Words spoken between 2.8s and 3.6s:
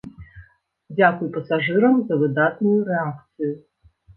рэакцыю.